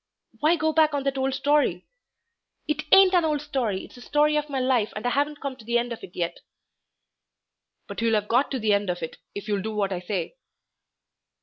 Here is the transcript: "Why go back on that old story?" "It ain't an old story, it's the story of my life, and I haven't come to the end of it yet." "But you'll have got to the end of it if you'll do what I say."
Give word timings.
"Why 0.39 0.55
go 0.55 0.73
back 0.73 0.95
on 0.95 1.03
that 1.03 1.19
old 1.19 1.35
story?" 1.35 1.85
"It 2.67 2.85
ain't 2.91 3.13
an 3.13 3.23
old 3.23 3.39
story, 3.39 3.85
it's 3.85 3.93
the 3.93 4.01
story 4.01 4.35
of 4.35 4.49
my 4.49 4.59
life, 4.59 4.91
and 4.95 5.05
I 5.05 5.11
haven't 5.11 5.39
come 5.41 5.55
to 5.57 5.63
the 5.63 5.77
end 5.77 5.93
of 5.93 6.03
it 6.03 6.15
yet." 6.15 6.39
"But 7.87 8.01
you'll 8.01 8.15
have 8.15 8.27
got 8.27 8.49
to 8.49 8.59
the 8.59 8.73
end 8.73 8.89
of 8.89 9.03
it 9.03 9.17
if 9.35 9.47
you'll 9.47 9.61
do 9.61 9.75
what 9.75 9.93
I 9.93 9.99
say." 9.99 10.37